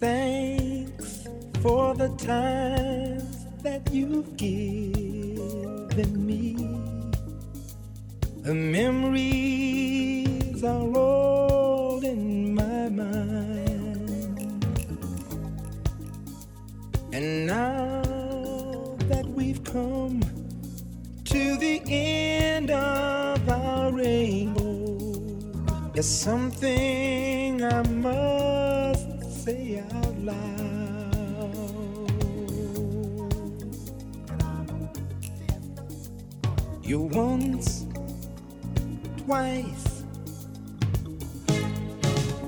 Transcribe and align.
Thanks 0.00 1.28
for 1.60 1.94
the 1.94 2.08
times 2.16 3.44
that 3.62 3.92
you've 3.92 4.34
given 4.38 6.26
me. 6.26 6.54
The 8.40 8.54
memories 8.54 10.64
are 10.64 10.96
all 10.96 12.02
in 12.02 12.54
my 12.54 12.88
mind. 12.88 14.64
And 17.12 17.46
now 17.46 18.96
that 19.10 19.26
we've 19.26 19.62
come 19.64 20.22
to 21.26 21.56
the 21.58 21.82
end 21.86 22.70
of 22.70 23.46
our 23.50 23.92
rainbow, 23.92 24.96
there's 25.92 26.08
something 26.08 27.62
I 27.62 27.82
must 27.82 28.79
say 29.40 29.82
out 29.94 30.18
loud. 30.18 30.36
You 36.82 37.00
once, 37.00 37.86
twice. 39.24 40.04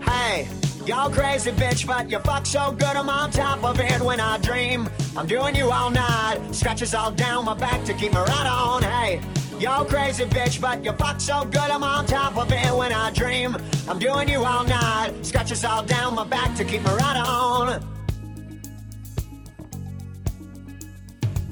Hey, 0.03 0.49
y'all 0.85 1.09
crazy 1.11 1.53
bitch, 1.53 1.87
but 1.87 2.11
you 2.11 2.19
fuck 2.19 2.45
so 2.45 2.73
good 2.73 2.85
I'm 2.85 3.09
on 3.09 3.31
top 3.31 3.65
of 3.65 3.81
it 3.81 4.01
when 4.03 4.21
I 4.21 4.37
dream. 4.39 4.87
I'm 5.17 5.27
doing 5.27 5.55
you 5.55 5.71
all 5.71 5.91
night, 5.91 6.41
scratches 6.51 6.95
all 6.95 7.11
down 7.11 7.47
my 7.47 7.55
back 7.55 7.85
to 7.85 7.95
keep 7.95 8.13
me 8.13 8.19
right 8.19 8.47
on. 8.47 8.83
Hey, 8.83 9.21
y'all 9.63 9.85
crazy 9.85 10.25
bitch, 10.25 10.61
but 10.61 10.85
you 10.85 10.91
fuck 10.93 11.21
so 11.21 11.45
good 11.45 11.71
I'm 11.71 11.85
on 11.85 12.05
top 12.05 12.37
of 12.37 12.51
it 12.51 12.77
when 12.77 12.93
I 12.93 13.13
dream. 13.13 13.57
I'm 13.89 14.01
doing 14.01 14.29
you 14.29 14.45
all 14.45 14.65
night, 14.65 15.13
scratches 15.23 15.65
all 15.65 15.85
down 15.85 16.17
my 16.17 16.25
back 16.25 16.57
to 16.57 16.65
keep 16.65 16.83
me 16.83 16.91
right 16.91 17.17
on. 17.17 17.89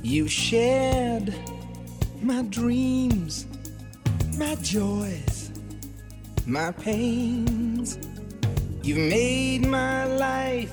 You 0.03 0.27
shared 0.27 1.33
my 2.21 2.43
dreams, 2.43 3.47
my 4.37 4.57
joys, 4.57 5.53
my 6.47 6.73
pains. 6.73 7.97
You've 8.83 8.99
made 8.99 9.65
my 9.67 10.07
life 10.07 10.73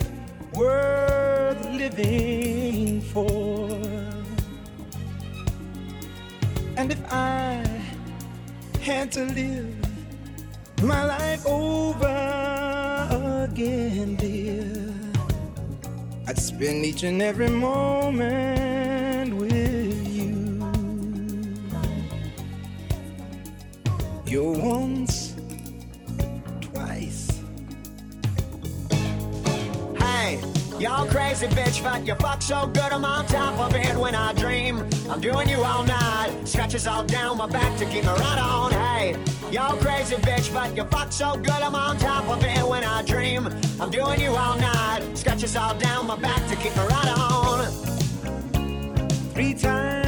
worth 0.53 1.63
living 1.69 3.01
for. 3.01 4.06
And 6.77 6.91
if 6.91 6.99
I 7.11 7.65
had 8.81 9.11
to 9.13 9.25
live 9.25 9.75
my 10.83 11.03
life 11.05 11.43
over 11.47 12.05
again, 13.49 14.15
dear, 14.15 14.93
I'd 16.27 16.37
spend 16.37 16.85
each 16.85 17.01
and 17.01 17.19
every 17.19 17.49
moment 17.49 19.35
with 19.37 20.07
you. 20.07 20.63
You're 24.27 24.55
crazy 31.27 31.47
bitch, 31.47 31.83
but 31.83 32.07
you 32.07 32.15
fuck 32.15 32.41
so 32.41 32.67
good 32.67 32.91
I'm 32.91 33.03
on 33.03 33.25
top 33.25 33.59
of 33.59 33.75
it 33.75 33.95
when 33.97 34.15
I 34.15 34.31
dream. 34.33 34.87
I'm 35.09 35.19
doing 35.19 35.49
you 35.49 35.61
all 35.61 35.83
night, 35.83 36.31
scratches 36.45 36.87
all 36.87 37.03
down 37.03 37.37
my 37.37 37.47
back 37.47 37.77
to 37.79 37.85
keep 37.85 38.03
me 38.03 38.09
right 38.09 38.39
on. 38.39 38.71
Hey, 38.71 39.15
y'all 39.51 39.75
crazy 39.77 40.15
bitch, 40.15 40.53
but 40.53 40.75
you 40.75 40.85
fuck 40.85 41.11
so 41.11 41.35
good 41.35 41.61
I'm 41.67 41.75
on 41.75 41.97
top 41.97 42.29
of 42.29 42.41
it 42.43 42.65
when 42.65 42.83
I 42.83 43.03
dream. 43.03 43.47
I'm 43.79 43.89
doing 43.89 44.21
you 44.21 44.31
all 44.31 44.57
night, 44.57 45.01
scratches 45.15 45.57
all 45.57 45.75
down 45.75 46.07
my 46.07 46.15
back 46.17 46.47
to 46.49 46.55
keep 46.55 46.73
me 46.77 46.83
right 46.83 47.17
on. 47.17 47.65
Three 49.33 49.53
times 49.53 50.06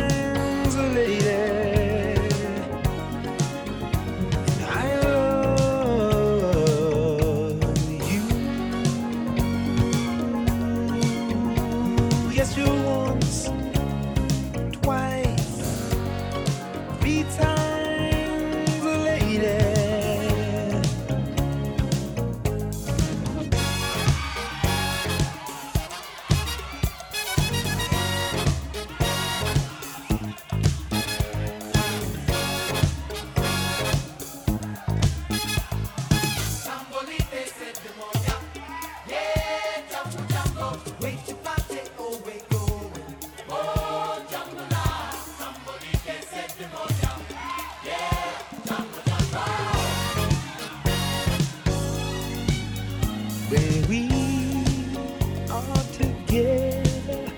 together, 56.29 57.31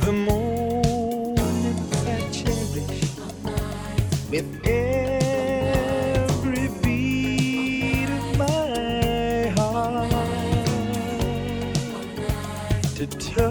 the 0.00 0.12
moments 0.12 2.06
I 2.06 2.20
cherish 2.32 3.04
with 4.30 4.66
every 4.66 6.68
beat 6.82 8.10
of 8.10 8.38
my 8.38 9.48
heart. 9.56 10.10
To 12.96 13.06
touch 13.06 13.49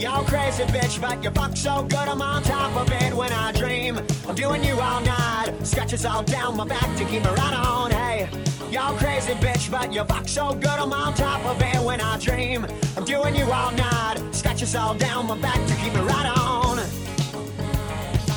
y'all 0.00 0.24
crazy 0.24 0.62
bitch, 0.64 1.00
but 1.00 1.22
you 1.22 1.30
fuck 1.30 1.54
so 1.56 1.82
good 1.82 2.08
I'm 2.08 2.22
on 2.22 2.42
top 2.42 2.74
of 2.74 2.90
it 3.02 3.14
when 3.14 3.30
I 3.32 3.52
dream. 3.52 4.00
I'm 4.26 4.34
doing 4.34 4.64
you 4.64 4.80
all 4.80 5.00
night, 5.02 5.54
scratches 5.62 6.06
all 6.06 6.22
down 6.22 6.56
my 6.56 6.64
back 6.64 6.96
to 6.96 7.04
keep 7.04 7.22
me 7.22 7.28
right 7.28 7.54
on. 7.54 7.90
Hey, 7.90 8.28
y'all 8.70 8.96
crazy 8.96 9.34
bitch, 9.34 9.70
but 9.70 9.92
you 9.92 10.02
fuck 10.04 10.26
so 10.26 10.54
good 10.54 10.78
I'm 10.84 10.92
on 10.92 11.12
top 11.14 11.44
of 11.44 11.60
it 11.60 11.84
when 11.84 12.00
I 12.00 12.18
dream. 12.18 12.66
I'm 12.96 13.04
doing 13.04 13.34
you 13.34 13.44
all 13.44 13.72
night, 13.72 14.16
scratches 14.32 14.74
all 14.74 14.94
down 14.94 15.26
my 15.26 15.38
back 15.38 15.66
to 15.66 15.74
keep 15.76 15.92
me 15.92 16.00
right 16.00 16.32
on. 16.38 16.78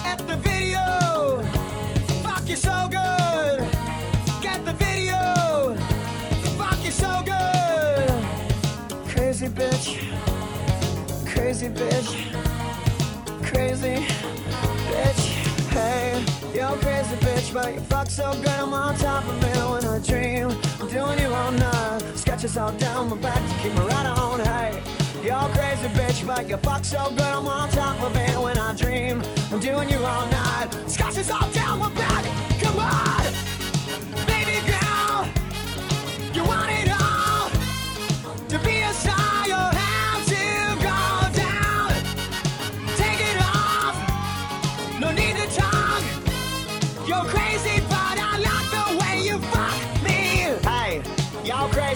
At 0.06 0.20
the 0.28 0.36
video, 0.36 1.42
fuck 2.24 2.48
you 2.48 2.58
so 2.58 2.90
good. 2.92 3.23
Crazy 11.64 11.86
bitch, 11.86 13.46
crazy 13.46 13.96
bitch. 14.90 15.70
Hey. 15.72 16.26
You're 16.54 16.78
crazy 16.78 17.16
bitch, 17.16 17.54
but 17.54 17.74
you 17.74 17.80
fuck 17.82 18.10
so 18.10 18.32
good 18.34 18.48
I'm 18.50 18.74
on 18.74 18.96
top 18.98 19.24
of 19.28 19.44
it 19.44 19.72
when 19.72 19.86
I 19.86 20.00
dream. 20.06 20.50
I'm 20.80 20.88
doing 20.88 21.20
you 21.20 21.34
all 21.34 21.52
night. 21.52 22.02
Sketches 22.16 22.58
all 22.58 22.72
down 22.74 23.10
my 23.10 23.18
back 23.18 23.42
to 23.50 23.56
keep 23.64 23.74
me 23.74 23.80
right 23.80 24.06
on. 24.06 24.40
Hey, 24.42 24.84
you're 25.24 25.50
crazy 25.56 25.88
bitch, 25.90 26.28
but 26.28 26.48
you 26.48 26.58
fuck 26.58 26.84
so 26.86 27.10
good 27.10 27.22
I'm 27.22 27.48
on 27.48 27.70
top 27.70 28.02
of 28.04 28.16
it 28.16 28.38
when 28.40 28.58
I 28.58 28.76
dream. 28.76 29.24
I'm 29.52 29.60
doing 29.60 29.90
you 29.90 29.98
all 29.98 30.28
night. 30.28 30.33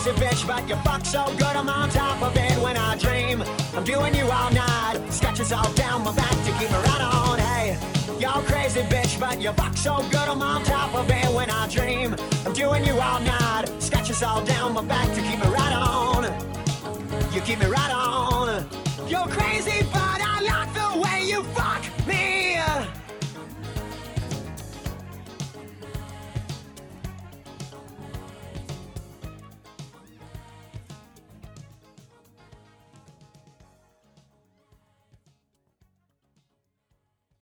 You're 0.07 0.15
crazy, 0.15 0.25
bitch, 0.25 0.47
but 0.47 0.69
you 0.69 0.75
fuck 0.77 1.05
so 1.05 1.25
good 1.37 1.55
I'm 1.55 1.69
on 1.69 1.89
top 1.89 2.21
of 2.21 2.35
it 2.35 2.57
when 2.61 2.77
I 2.77 2.97
dream. 2.97 3.43
I'm 3.75 3.83
doing 3.83 4.15
you 4.15 4.29
all 4.29 4.51
night. 4.51 5.01
Sketches 5.09 5.51
all 5.51 5.71
down 5.73 6.03
my 6.03 6.13
back 6.15 6.31
to 6.31 6.51
keep 6.59 6.69
me 6.69 6.77
right 6.77 7.01
on. 7.01 7.39
Hey, 7.39 7.77
you're 8.19 8.43
crazy, 8.43 8.81
bitch, 8.81 9.19
but 9.19 9.41
you 9.41 9.51
fuck 9.53 9.75
so 9.75 9.97
good 10.09 10.27
I'm 10.27 10.41
on 10.41 10.63
top 10.63 10.93
of 10.95 11.09
it 11.09 11.33
when 11.33 11.49
I 11.49 11.67
dream. 11.67 12.15
I'm 12.45 12.53
doing 12.53 12.85
you 12.85 12.93
all 12.99 13.19
night. 13.19 13.65
Sketches 13.79 14.23
all 14.23 14.43
down 14.43 14.73
my 14.73 14.83
back 14.83 15.07
to 15.15 15.21
keep 15.21 15.39
me 15.39 15.47
right 15.47 15.73
on. 15.73 16.23
You 17.33 17.41
keep 17.41 17.59
me 17.59 17.65
right 17.65 17.91
on. 17.91 18.07